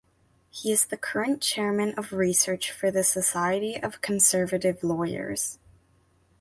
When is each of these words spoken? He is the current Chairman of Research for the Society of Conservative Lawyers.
He 0.49 0.71
is 0.71 0.85
the 0.85 0.97
current 0.97 1.43
Chairman 1.43 1.93
of 1.93 2.11
Research 2.11 2.71
for 2.71 2.89
the 2.89 3.03
Society 3.03 3.77
of 3.83 4.01
Conservative 4.01 4.83
Lawyers. 4.83 5.59